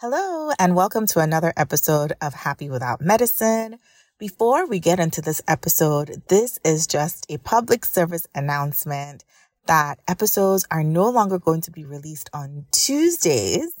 [0.00, 3.80] Hello, and welcome to another episode of Happy Without Medicine.
[4.16, 9.24] Before we get into this episode, this is just a public service announcement
[9.66, 13.74] that episodes are no longer going to be released on Tuesdays.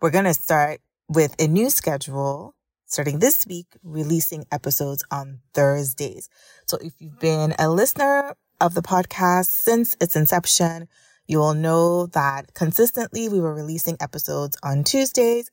[0.00, 2.54] We're going to start with a new schedule
[2.86, 6.30] starting this week, releasing episodes on Thursdays.
[6.64, 10.88] So if you've been a listener of the podcast since its inception,
[11.28, 15.50] you will know that consistently we were releasing episodes on Tuesdays,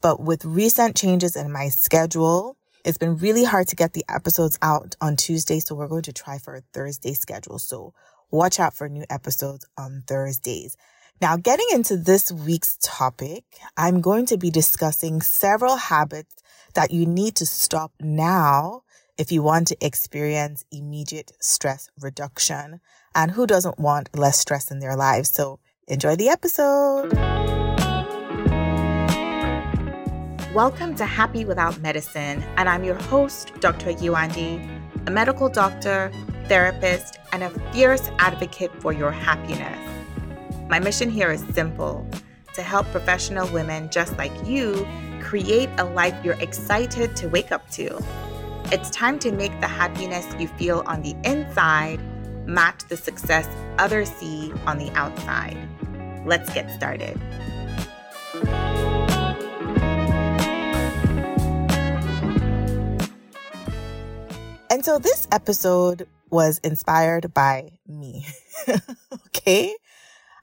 [0.00, 4.58] but with recent changes in my schedule, it's been really hard to get the episodes
[4.60, 5.60] out on Tuesday.
[5.60, 7.58] So we're going to try for a Thursday schedule.
[7.58, 7.94] So
[8.30, 10.76] watch out for new episodes on Thursdays.
[11.20, 13.44] Now, getting into this week's topic,
[13.76, 16.34] I'm going to be discussing several habits
[16.74, 18.83] that you need to stop now
[19.16, 22.80] if you want to experience immediate stress reduction.
[23.14, 25.30] And who doesn't want less stress in their lives?
[25.30, 27.12] So enjoy the episode.
[30.52, 33.92] Welcome to Happy Without Medicine, and I'm your host, Dr.
[33.92, 34.68] Yewande,
[35.06, 36.10] a medical doctor,
[36.46, 39.78] therapist, and a fierce advocate for your happiness.
[40.68, 42.04] My mission here is simple
[42.54, 44.86] to help professional women just like you
[45.20, 48.00] create a life you're excited to wake up to.
[48.72, 52.00] It's time to make the happiness you feel on the inside
[52.46, 53.46] match the success
[53.78, 55.56] others see on the outside.
[56.26, 57.20] Let's get started.
[64.70, 68.26] And so this episode was inspired by me.
[69.26, 69.74] okay.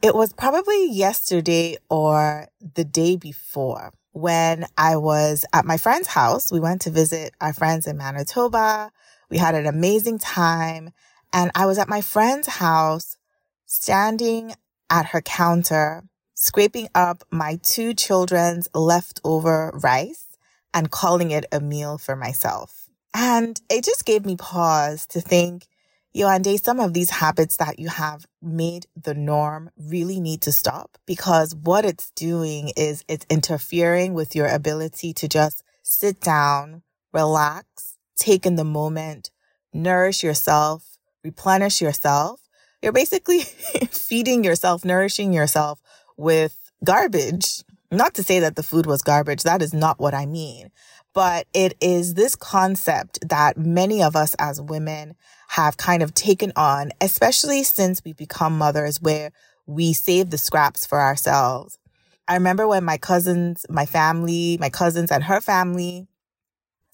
[0.01, 6.51] It was probably yesterday or the day before when I was at my friend's house.
[6.51, 8.91] We went to visit our friends in Manitoba.
[9.29, 10.91] We had an amazing time.
[11.33, 13.17] And I was at my friend's house
[13.65, 14.53] standing
[14.89, 20.25] at her counter, scraping up my two children's leftover rice
[20.73, 22.89] and calling it a meal for myself.
[23.13, 25.67] And it just gave me pause to think,
[26.15, 30.97] Yewande, some of these habits that you have made the norm really need to stop
[31.05, 36.81] because what it's doing is it's interfering with your ability to just sit down,
[37.13, 39.31] relax, take in the moment,
[39.73, 42.41] nourish yourself, replenish yourself.
[42.81, 43.39] You're basically
[43.91, 45.79] feeding yourself, nourishing yourself
[46.17, 47.63] with garbage.
[47.89, 49.43] Not to say that the food was garbage.
[49.43, 50.71] That is not what I mean.
[51.13, 55.15] But it is this concept that many of us as women
[55.51, 59.33] have kind of taken on, especially since we've become mothers where
[59.65, 61.77] we save the scraps for ourselves.
[62.25, 66.07] I remember when my cousins, my family, my cousins and her family.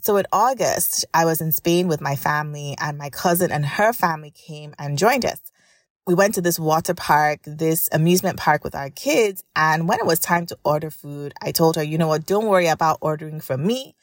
[0.01, 3.93] So in August, I was in Spain with my family and my cousin and her
[3.93, 5.39] family came and joined us.
[6.07, 9.43] We went to this water park, this amusement park with our kids.
[9.55, 12.25] And when it was time to order food, I told her, you know what?
[12.25, 13.93] Don't worry about ordering from me.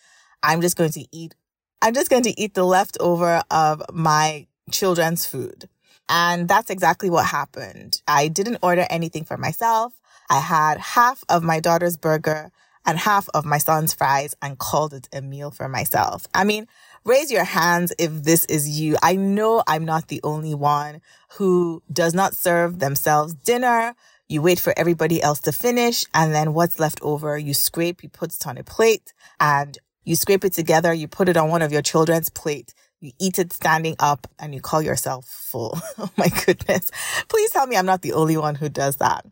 [0.45, 1.35] I'm just going to eat
[1.85, 5.69] I'm just going to eat the leftover of my children's food.
[6.09, 8.01] And that's exactly what happened.
[8.09, 9.93] I didn't order anything for myself.
[10.31, 12.51] I had half of my daughter's burger
[12.87, 16.27] and half of my son's fries and called it a meal for myself.
[16.33, 16.69] I mean,
[17.05, 18.97] raise your hands if this is you.
[19.03, 21.03] I know I'm not the only one
[21.33, 23.95] who does not serve themselves dinner.
[24.27, 28.09] You wait for everybody else to finish and then what's left over, you scrape, you
[28.09, 31.63] put it on a plate and you scrape it together, you put it on one
[31.63, 35.79] of your children's plate, you eat it standing up, and you call yourself full.
[35.99, 36.91] oh my goodness.
[37.29, 39.27] Please tell me I'm not the only one who does that.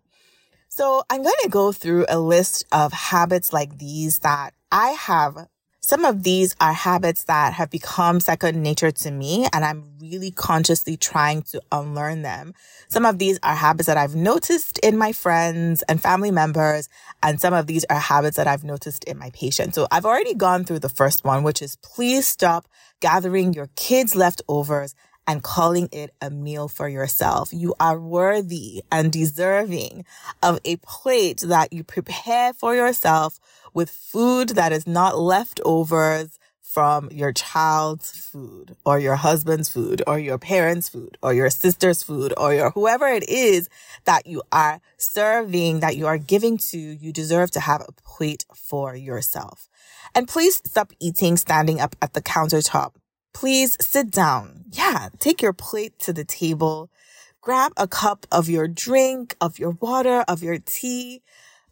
[0.68, 5.46] So I'm going to go through a list of habits like these that I have
[5.84, 10.30] some of these are habits that have become second nature to me, and I'm really
[10.30, 12.54] consciously trying to unlearn them.
[12.86, 16.88] Some of these are habits that I've noticed in my friends and family members,
[17.20, 19.74] and some of these are habits that I've noticed in my patients.
[19.74, 22.68] So I've already gone through the first one, which is please stop
[23.00, 24.94] gathering your kids' leftovers
[25.26, 27.52] and calling it a meal for yourself.
[27.52, 30.04] You are worthy and deserving
[30.42, 33.38] of a plate that you prepare for yourself
[33.74, 36.38] with food that is not leftovers
[36.72, 42.02] from your child's food or your husband's food or your parents' food or your sister's
[42.02, 43.68] food or your whoever it is
[44.06, 48.46] that you are serving, that you are giving to, you deserve to have a plate
[48.54, 49.68] for yourself.
[50.14, 52.94] And please stop eating standing up at the countertop.
[53.34, 54.64] Please sit down.
[54.70, 56.90] Yeah, take your plate to the table.
[57.42, 61.22] Grab a cup of your drink, of your water, of your tea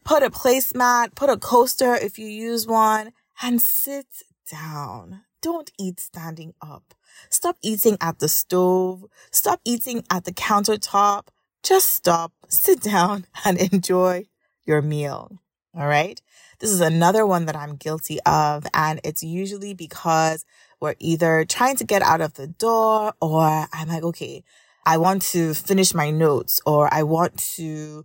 [0.04, 3.12] put a placemat, put a coaster if you use one,
[3.42, 4.06] and sit
[4.50, 5.22] down.
[5.42, 6.94] Don't eat standing up.
[7.30, 9.06] Stop eating at the stove.
[9.30, 11.28] Stop eating at the countertop.
[11.62, 14.26] Just stop, sit down, and enjoy
[14.64, 15.40] your meal.
[15.74, 16.20] All right.
[16.58, 18.66] This is another one that I'm guilty of.
[18.74, 20.44] And it's usually because
[20.80, 24.42] we're either trying to get out of the door or I'm like, okay,
[24.84, 28.04] I want to finish my notes or I want to,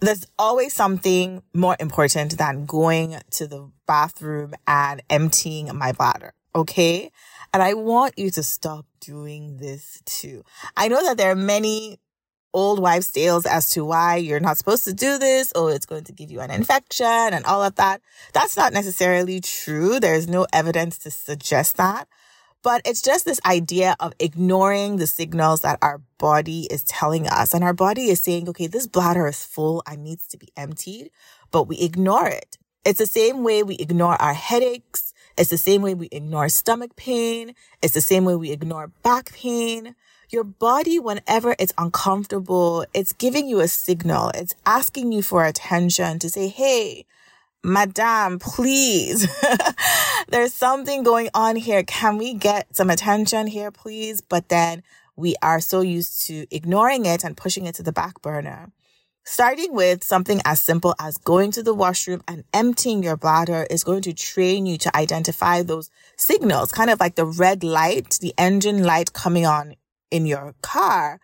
[0.00, 6.32] there's always something more important than going to the bathroom and emptying my bladder.
[6.54, 7.10] Okay.
[7.52, 10.44] And I want you to stop doing this too.
[10.76, 11.98] I know that there are many
[12.52, 16.04] old wives' tales as to why you're not supposed to do this Oh, it's going
[16.04, 18.00] to give you an infection and all of that.
[18.32, 19.98] That's not necessarily true.
[20.00, 22.08] There's no evidence to suggest that.
[22.64, 27.52] But it's just this idea of ignoring the signals that our body is telling us.
[27.52, 31.10] And our body is saying, okay, this bladder is full and needs to be emptied,
[31.50, 32.56] but we ignore it.
[32.82, 35.12] It's the same way we ignore our headaches.
[35.36, 37.54] It's the same way we ignore stomach pain.
[37.82, 39.94] It's the same way we ignore back pain.
[40.30, 44.30] Your body, whenever it's uncomfortable, it's giving you a signal.
[44.34, 47.04] It's asking you for attention to say, Hey,
[47.64, 49.26] Madame, please.
[50.28, 51.82] There's something going on here.
[51.82, 54.20] Can we get some attention here, please?
[54.20, 54.82] But then
[55.16, 58.70] we are so used to ignoring it and pushing it to the back burner.
[59.24, 63.82] Starting with something as simple as going to the washroom and emptying your bladder is
[63.82, 68.34] going to train you to identify those signals, kind of like the red light, the
[68.36, 69.76] engine light coming on
[70.10, 71.18] in your car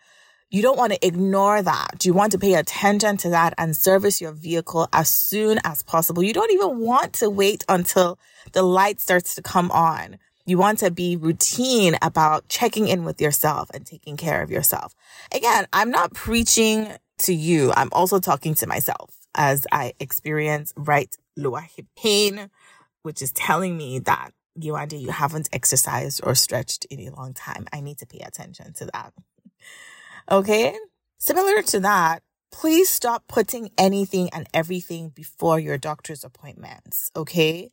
[0.50, 2.04] you don't want to ignore that.
[2.04, 6.22] You want to pay attention to that and service your vehicle as soon as possible.
[6.22, 8.18] You don't even want to wait until
[8.52, 10.18] the light starts to come on.
[10.46, 14.94] You want to be routine about checking in with yourself and taking care of yourself.
[15.32, 16.88] Again, I'm not preaching
[17.18, 17.72] to you.
[17.76, 22.50] I'm also talking to myself as I experience right lower hip pain,
[23.02, 27.66] which is telling me that Yewande, you haven't exercised or stretched in a long time.
[27.72, 29.12] I need to pay attention to that.
[30.30, 30.76] Okay.
[31.18, 32.22] Similar to that,
[32.52, 37.10] please stop putting anything and everything before your doctor's appointments.
[37.16, 37.72] Okay.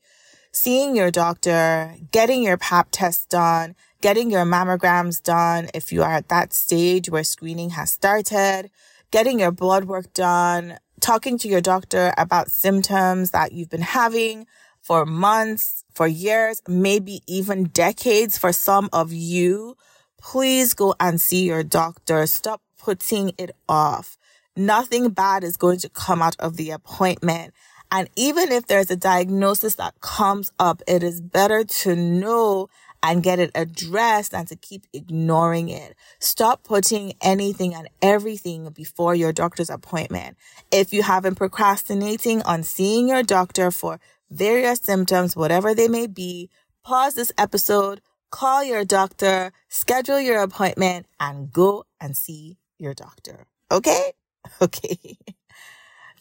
[0.51, 6.13] Seeing your doctor, getting your pap test done, getting your mammograms done if you are
[6.13, 8.71] at that stage where screening has started,
[9.11, 14.47] getting your blood work done, talking to your doctor about symptoms that you've been having
[14.81, 19.77] for months, for years, maybe even decades for some of you
[20.21, 22.25] please go and see your doctor.
[22.27, 24.17] Stop putting it off.
[24.55, 27.53] Nothing bad is going to come out of the appointment.
[27.91, 32.69] And even if there's a diagnosis that comes up, it is better to know
[33.03, 35.95] and get it addressed than to keep ignoring it.
[36.19, 40.35] Stop putting anything and everything before your doctor's appointment.
[40.71, 43.99] If you have been procrastinating on seeing your doctor for
[44.29, 46.49] various symptoms, whatever they may be,
[46.83, 53.45] pause this episode, call your doctor, schedule your appointment, and go and see your doctor.
[53.71, 54.11] Okay?
[54.61, 55.17] Okay.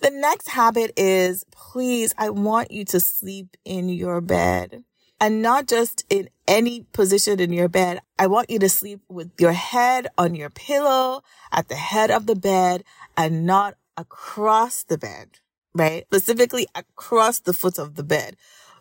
[0.00, 4.84] The next habit is please, I want you to sleep in your bed
[5.20, 8.00] and not just in any position in your bed.
[8.18, 12.26] I want you to sleep with your head on your pillow at the head of
[12.26, 12.84] the bed
[13.16, 15.38] and not across the bed,
[15.74, 16.04] right?
[16.06, 18.36] Specifically across the foot of the bed.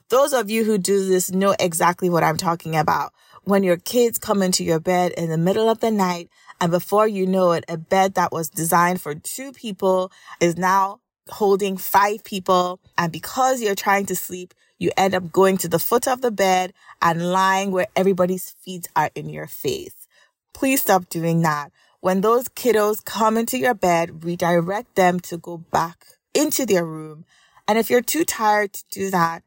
[0.09, 3.11] Those of you who do this know exactly what I'm talking about.
[3.43, 6.29] When your kids come into your bed in the middle of the night
[6.61, 10.99] and before you know it, a bed that was designed for two people is now
[11.29, 12.79] holding five people.
[12.99, 16.31] And because you're trying to sleep, you end up going to the foot of the
[16.31, 20.07] bed and lying where everybody's feet are in your face.
[20.53, 21.71] Please stop doing that.
[22.01, 27.25] When those kiddos come into your bed, redirect them to go back into their room.
[27.67, 29.41] And if you're too tired to do that,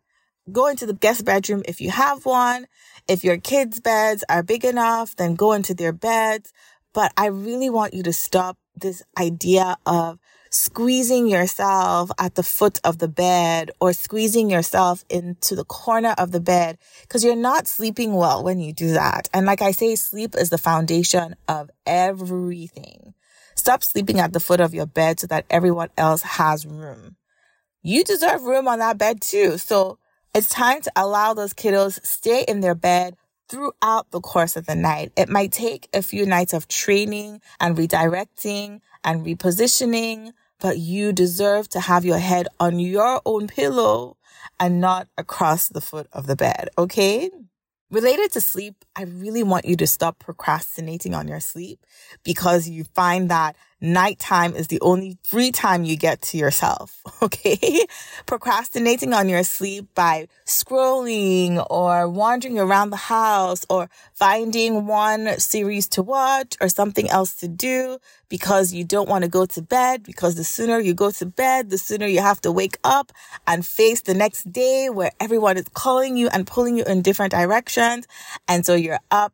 [0.53, 2.67] go into the guest bedroom if you have one.
[3.07, 6.53] If your kids' beds are big enough, then go into their beds.
[6.93, 10.19] But I really want you to stop this idea of
[10.51, 16.31] squeezing yourself at the foot of the bed or squeezing yourself into the corner of
[16.31, 19.29] the bed because you're not sleeping well when you do that.
[19.35, 23.15] And like I say, sleep is the foundation of everything.
[23.55, 27.17] Stop sleeping at the foot of your bed so that everyone else has room.
[27.83, 29.59] You deserve room on that bed too.
[29.59, 29.99] So
[30.35, 33.17] it's time to allow those kiddos stay in their bed
[33.49, 35.13] throughout the course of the night.
[35.17, 41.69] It might take a few nights of training and redirecting and repositioning, but you deserve
[41.71, 44.17] to have your head on your own pillow
[44.61, 46.69] and not across the foot of the bed.
[46.77, 47.31] Okay.
[47.91, 51.87] Related to sleep, I really want you to stop procrastinating on your sleep
[52.23, 57.03] because you find that nighttime is the only free time you get to yourself.
[57.21, 57.85] Okay.
[58.27, 65.89] Procrastinating on your sleep by scrolling or wandering around the house or finding one series
[65.89, 70.05] to watch or something else to do because you don't want to go to bed
[70.05, 73.11] because the sooner you go to bed, the sooner you have to wake up
[73.49, 77.33] and face the next day where everyone is calling you and pulling you in different
[77.33, 78.07] directions.
[78.47, 79.33] And so you're up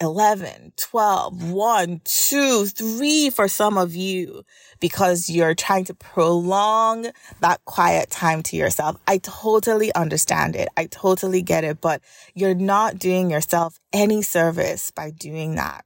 [0.00, 4.44] 11, 12, 1, 2, 3 for some of you
[4.80, 8.96] because you're trying to prolong that quiet time to yourself.
[9.06, 10.68] I totally understand it.
[10.76, 12.00] I totally get it, but
[12.34, 15.84] you're not doing yourself any service by doing that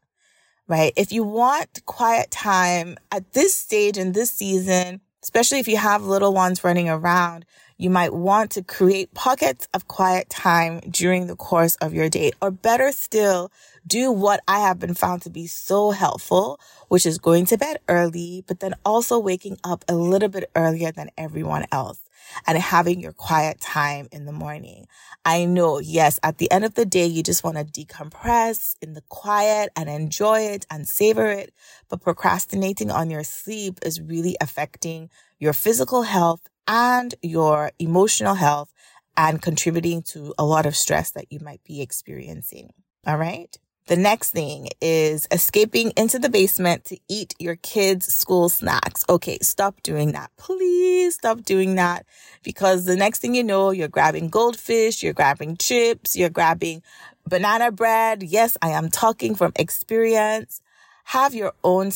[0.70, 0.92] right?
[0.96, 6.04] If you want quiet time at this stage in this season, especially if you have
[6.04, 7.44] little ones running around,
[7.80, 12.30] you might want to create pockets of quiet time during the course of your day.
[12.42, 13.50] Or better still,
[13.86, 17.78] do what I have been found to be so helpful, which is going to bed
[17.88, 22.02] early, but then also waking up a little bit earlier than everyone else
[22.46, 24.86] and having your quiet time in the morning.
[25.24, 28.92] I know, yes, at the end of the day, you just want to decompress in
[28.92, 31.54] the quiet and enjoy it and savor it.
[31.88, 35.08] But procrastinating on your sleep is really affecting
[35.38, 38.72] your physical health and your emotional health
[39.16, 42.70] and contributing to a lot of stress that you might be experiencing.
[43.06, 43.56] All right.
[43.86, 49.04] The next thing is escaping into the basement to eat your kids' school snacks.
[49.08, 50.30] Okay, stop doing that.
[50.36, 52.06] Please stop doing that
[52.44, 56.82] because the next thing you know, you're grabbing goldfish, you're grabbing chips, you're grabbing
[57.26, 58.22] banana bread.
[58.22, 60.60] Yes, I am talking from experience.
[61.06, 61.90] Have your own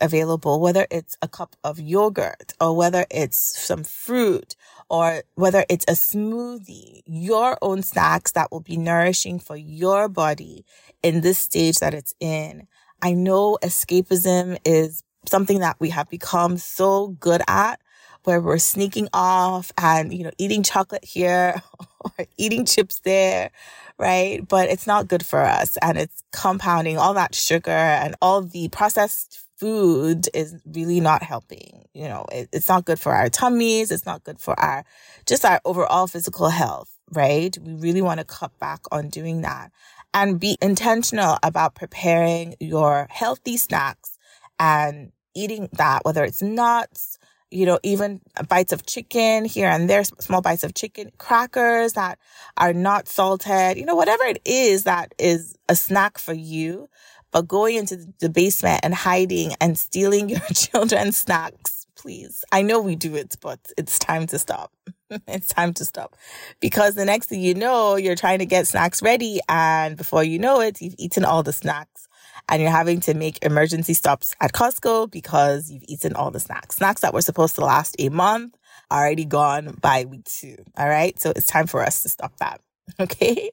[0.00, 4.56] available, whether it's a cup of yogurt or whether it's some fruit
[4.88, 10.64] or whether it's a smoothie, your own snacks that will be nourishing for your body
[11.02, 12.66] in this stage that it's in.
[13.02, 17.80] I know escapism is something that we have become so good at
[18.24, 21.62] where we're sneaking off and, you know, eating chocolate here
[22.00, 23.50] or eating chips there,
[23.98, 24.46] right?
[24.46, 28.68] But it's not good for us and it's compounding all that sugar and all the
[28.68, 31.86] processed food is really not helping.
[31.94, 33.90] You know, it, it's not good for our tummies.
[33.90, 34.84] It's not good for our,
[35.26, 37.56] just our overall physical health, right?
[37.60, 39.72] We really want to cut back on doing that
[40.12, 44.18] and be intentional about preparing your healthy snacks
[44.58, 47.18] and eating that, whether it's nuts,
[47.50, 52.18] you know, even bites of chicken here and there, small bites of chicken, crackers that
[52.56, 56.88] are not salted, you know, whatever it is that is a snack for you
[57.36, 62.46] but going into the basement and hiding and stealing your children's snacks, please.
[62.50, 64.72] I know we do it, but it's time to stop.
[65.28, 66.16] it's time to stop
[66.60, 69.38] because the next thing you know, you're trying to get snacks ready.
[69.50, 72.08] And before you know it, you've eaten all the snacks
[72.48, 76.76] and you're having to make emergency stops at Costco because you've eaten all the snacks.
[76.76, 78.56] Snacks that were supposed to last a month
[78.90, 80.56] already gone by week two.
[80.78, 81.20] All right.
[81.20, 82.62] So it's time for us to stop that.
[82.98, 83.50] Okay.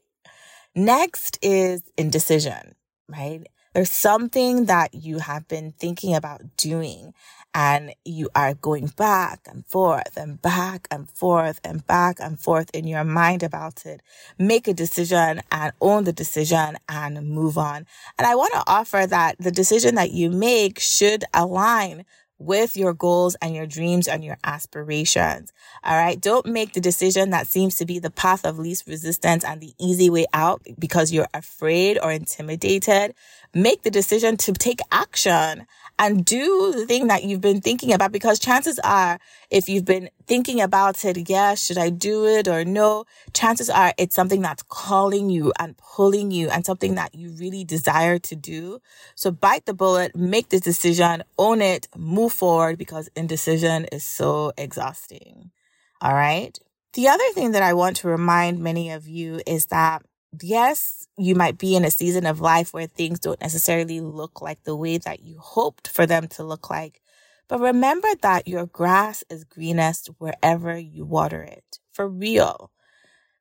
[0.75, 2.75] Next is indecision,
[3.09, 3.45] right?
[3.73, 7.13] There's something that you have been thinking about doing
[7.55, 12.69] and you are going back and forth and back and forth and back and forth
[12.71, 14.01] in your mind about it.
[14.37, 17.85] Make a decision and own the decision and move on.
[18.17, 22.05] And I want to offer that the decision that you make should align
[22.39, 25.51] with your goals and your dreams and your aspirations.
[25.83, 26.19] All right.
[26.19, 29.73] Don't make the decision that seems to be the path of least resistance and the
[29.79, 33.13] easy way out because you're afraid or intimidated.
[33.53, 35.65] Make the decision to take action
[35.99, 39.19] and do the thing that you've been thinking about because chances are
[39.49, 43.05] if you've been thinking about it, yeah, should I do it or no?
[43.33, 47.63] Chances are it's something that's calling you and pulling you and something that you really
[47.63, 48.79] desire to do.
[49.15, 54.51] So bite the bullet, make the decision, own it, move forward because indecision is so
[54.57, 55.51] exhausting.
[56.01, 56.57] All right.
[56.93, 60.03] The other thing that I want to remind many of you is that
[60.41, 64.63] yes, you might be in a season of life where things don't necessarily look like
[64.63, 67.01] the way that you hoped for them to look like.
[67.47, 71.79] But remember that your grass is greenest wherever you water it.
[71.91, 72.71] For real.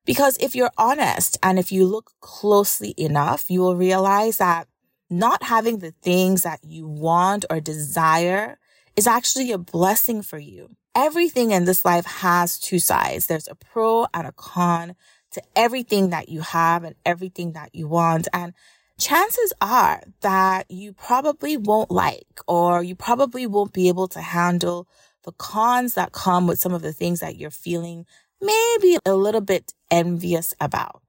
[0.04, 4.66] Because if you're honest and if you look closely enough, you will realize that
[5.08, 8.58] not having the things that you want or desire
[8.96, 10.70] is actually a blessing for you.
[10.94, 13.26] Everything in this life has two sides.
[13.26, 14.94] There's a pro and a con
[15.32, 18.28] to everything that you have and everything that you want.
[18.32, 18.54] And
[18.98, 24.86] chances are that you probably won't like or you probably won't be able to handle
[25.24, 28.06] the cons that come with some of the things that you're feeling
[28.40, 31.02] maybe a little bit envious about.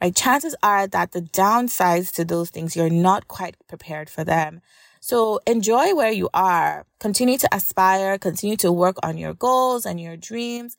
[0.00, 0.14] Right?
[0.14, 4.60] Chances are that the downsides to those things, you're not quite prepared for them.
[5.00, 6.84] So enjoy where you are.
[6.98, 10.76] Continue to aspire, continue to work on your goals and your dreams,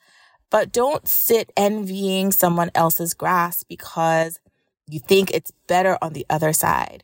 [0.50, 4.40] but don't sit envying someone else's grass because
[4.88, 7.04] you think it's better on the other side.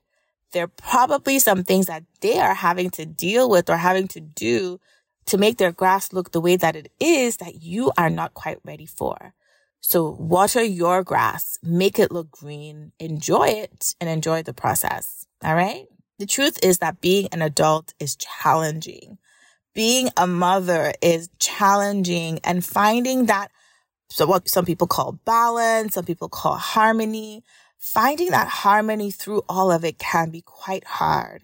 [0.52, 4.20] There are probably some things that they are having to deal with or having to
[4.20, 4.80] do
[5.28, 8.60] to make their grass look the way that it is that you are not quite
[8.64, 9.34] ready for.
[9.82, 15.28] So water your grass, make it look green, enjoy it and enjoy the process.
[15.44, 15.88] All right.
[16.18, 19.18] The truth is that being an adult is challenging.
[19.76, 23.52] Being a mother is challenging and finding that
[24.10, 27.44] so what some people call balance, some people call harmony,
[27.78, 31.44] finding that harmony through all of it can be quite hard.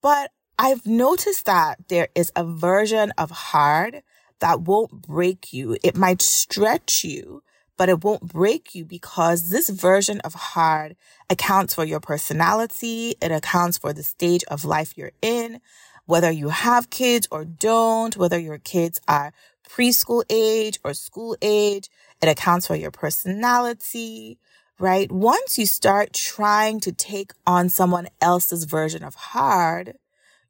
[0.00, 4.02] But I've noticed that there is a version of hard
[4.40, 5.76] that won't break you.
[5.82, 7.42] It might stretch you,
[7.76, 10.96] but it won't break you because this version of hard
[11.28, 13.16] accounts for your personality.
[13.20, 15.60] It accounts for the stage of life you're in,
[16.06, 19.32] whether you have kids or don't, whether your kids are
[19.68, 21.88] preschool age or school age.
[22.22, 24.38] It accounts for your personality,
[24.78, 25.10] right?
[25.10, 29.94] Once you start trying to take on someone else's version of hard,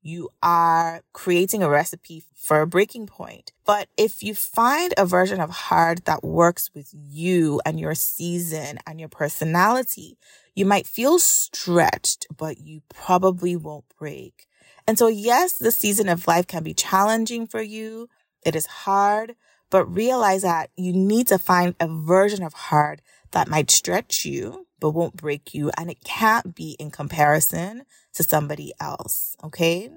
[0.02, 3.52] you are creating a recipe for a breaking point.
[3.64, 8.78] But if you find a version of hard that works with you and your season
[8.86, 10.18] and your personality,
[10.54, 14.46] you might feel stretched, but you probably won't break.
[14.86, 18.08] And so, yes, the season of life can be challenging for you.
[18.44, 19.34] It is hard,
[19.70, 23.00] but realize that you need to find a version of hard
[23.32, 25.70] that might stretch you, but won't break you.
[25.78, 29.36] And it can't be in comparison to somebody else.
[29.42, 29.90] Okay.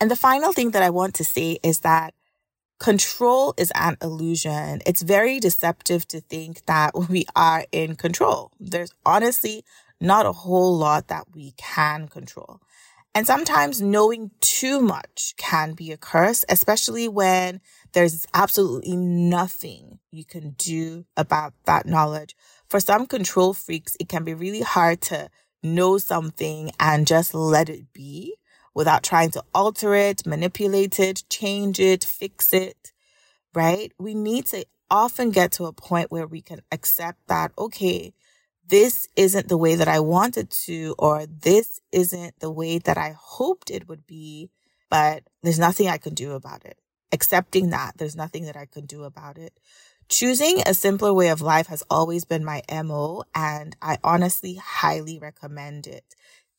[0.00, 2.12] And the final thing that I want to say is that
[2.78, 4.82] control is an illusion.
[4.84, 8.52] It's very deceptive to think that we are in control.
[8.60, 9.64] There's honestly
[10.00, 12.60] not a whole lot that we can control.
[13.16, 20.22] And sometimes knowing too much can be a curse, especially when there's absolutely nothing you
[20.22, 22.36] can do about that knowledge.
[22.68, 25.30] For some control freaks, it can be really hard to
[25.62, 28.36] know something and just let it be
[28.74, 32.92] without trying to alter it, manipulate it, change it, fix it,
[33.54, 33.92] right?
[33.98, 38.12] We need to often get to a point where we can accept that, okay,
[38.68, 43.14] this isn't the way that I wanted to, or this isn't the way that I
[43.18, 44.50] hoped it would be,
[44.90, 46.78] but there's nothing I can do about it.
[47.12, 49.52] Accepting that there's nothing that I can do about it.
[50.08, 55.18] Choosing a simpler way of life has always been my MO and I honestly highly
[55.18, 56.04] recommend it.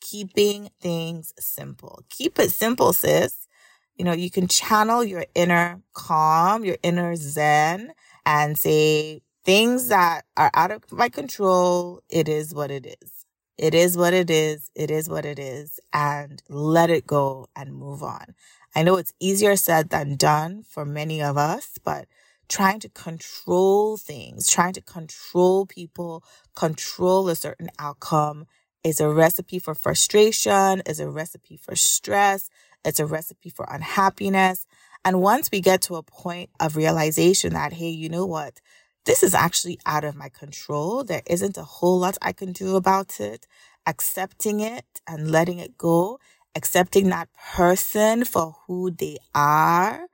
[0.01, 2.03] Keeping things simple.
[2.09, 3.47] Keep it simple, sis.
[3.95, 7.93] You know, you can channel your inner calm, your inner zen
[8.25, 12.01] and say things that are out of my control.
[12.09, 13.25] It is what it is.
[13.59, 14.71] It is what it is.
[14.75, 18.35] It is what it is and let it go and move on.
[18.75, 22.07] I know it's easier said than done for many of us, but
[22.49, 26.23] trying to control things, trying to control people,
[26.55, 28.47] control a certain outcome
[28.83, 32.49] is a recipe for frustration, is a recipe for stress,
[32.85, 34.67] it's a recipe for unhappiness.
[35.05, 38.61] And once we get to a point of realization that, hey, you know what?
[39.07, 41.01] This is actually out of my control.
[41.05, 43.47] There isn't a whole lot I can do about it.
[43.85, 46.19] Accepting it and letting it go,
[46.55, 50.07] accepting that person for who they are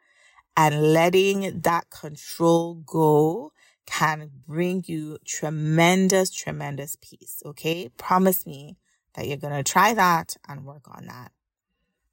[0.55, 3.51] and letting that control go
[3.87, 7.41] can bring you tremendous, tremendous peace.
[7.43, 7.89] Okay.
[7.97, 8.77] Promise me
[9.15, 11.31] that you're going to try that and work on that.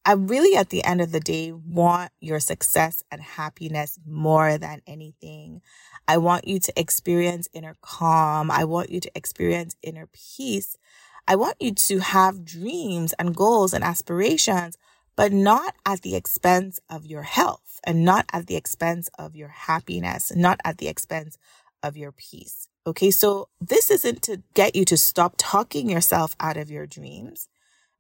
[0.04, 4.80] I really, at the end of the day, want your success and happiness more than
[4.86, 5.60] anything.
[6.08, 8.50] I want you to experience inner calm.
[8.50, 10.76] I want you to experience inner peace.
[11.28, 14.76] I want you to have dreams and goals and aspirations
[15.20, 19.48] but not at the expense of your health and not at the expense of your
[19.48, 21.36] happiness, not at the expense
[21.82, 22.68] of your peace.
[22.86, 23.10] Okay.
[23.10, 27.48] So this isn't to get you to stop talking yourself out of your dreams,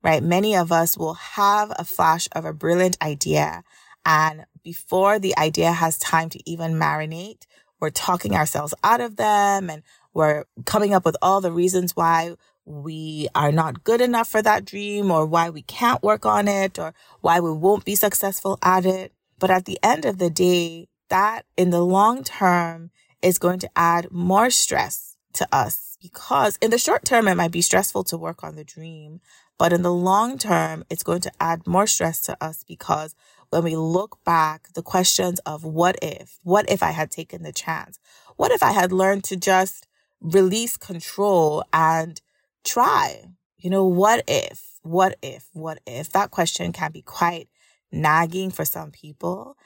[0.02, 0.22] right?
[0.22, 3.62] Many of us will have a flash of a brilliant idea.
[4.04, 7.46] And before the idea has time to even marinate,
[7.80, 9.82] we're talking ourselves out of them and
[10.12, 12.34] we're coming up with all the reasons why
[12.64, 16.78] we are not good enough for that dream or why we can't work on it
[16.78, 19.12] or why we won't be successful at it.
[19.38, 22.90] But at the end of the day, that in the long term
[23.22, 27.50] is going to add more stress to us because in the short term, it might
[27.50, 29.20] be stressful to work on the dream.
[29.60, 33.14] But in the long term, it's going to add more stress to us because
[33.50, 37.52] when we look back, the questions of what if, what if I had taken the
[37.52, 38.00] chance?
[38.36, 39.86] What if I had learned to just
[40.20, 42.20] release control and
[42.64, 43.24] try.
[43.58, 44.70] You know, what if?
[44.82, 46.10] what if, what if?
[46.12, 47.48] That question can be quite
[47.92, 49.56] nagging for some people.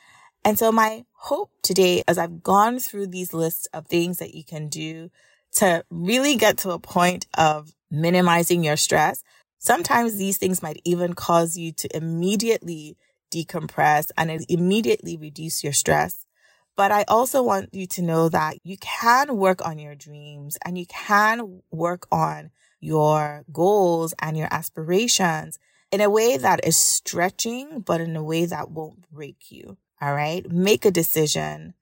[0.44, 4.44] And so my hope today, as I've gone through these lists of things that you
[4.44, 5.10] can do
[5.52, 9.22] to really get to a point of minimizing your stress,
[9.64, 12.96] sometimes these things might even cause you to immediately
[13.32, 16.26] decompress and immediately reduce your stress.
[16.76, 20.76] But I also want you to know that you can work on your dreams and
[20.76, 22.50] you can work on
[22.80, 25.58] your goals and your aspirations
[25.90, 29.78] in a way that is stretching, but in a way that won't break you.
[30.00, 30.50] All right.
[30.50, 31.74] Make a decision.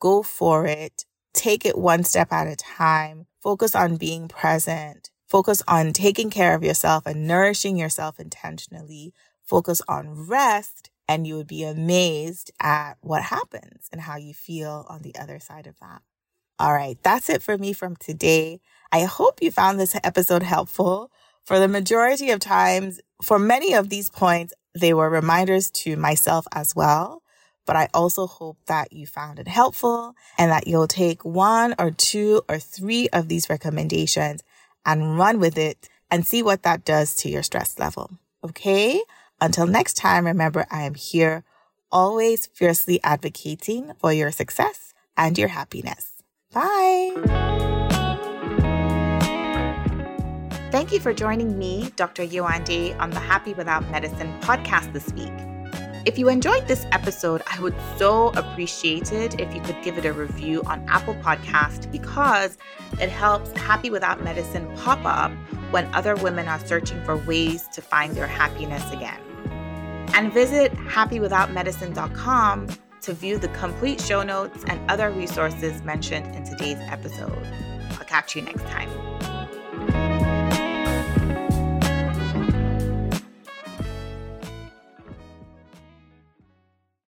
[0.00, 1.06] Go for it.
[1.32, 3.26] Take it one step at a time.
[3.40, 5.10] Focus on being present.
[5.32, 9.14] Focus on taking care of yourself and nourishing yourself intentionally.
[9.42, 14.84] Focus on rest and you would be amazed at what happens and how you feel
[14.90, 16.02] on the other side of that.
[16.58, 16.98] All right.
[17.02, 18.60] That's it for me from today.
[18.92, 21.10] I hope you found this episode helpful.
[21.44, 26.46] For the majority of times, for many of these points, they were reminders to myself
[26.52, 27.22] as well.
[27.64, 31.90] But I also hope that you found it helpful and that you'll take one or
[31.90, 34.42] two or three of these recommendations
[34.84, 38.10] and run with it and see what that does to your stress level.
[38.44, 39.02] Okay.
[39.40, 41.44] Until next time, remember I am here
[41.90, 46.22] always fiercely advocating for your success and your happiness.
[46.52, 47.12] Bye.
[50.70, 52.26] Thank you for joining me, Dr.
[52.26, 55.51] Yewande, on the Happy Without Medicine podcast this week.
[56.04, 60.04] If you enjoyed this episode, I would so appreciate it if you could give it
[60.04, 62.58] a review on Apple Podcast because
[63.00, 65.30] it helps Happy Without Medicine pop up
[65.70, 69.20] when other women are searching for ways to find their happiness again.
[70.14, 72.68] And visit happywithoutmedicine.com
[73.02, 77.46] to view the complete show notes and other resources mentioned in today's episode.
[77.92, 79.41] I'll catch you next time.